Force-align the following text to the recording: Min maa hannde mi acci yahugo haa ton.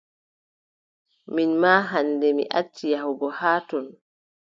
Min 1.35 1.51
maa 1.61 1.81
hannde 1.91 2.27
mi 2.37 2.43
acci 2.59 2.85
yahugo 2.93 3.27
haa 3.39 3.59
ton. 3.69 3.85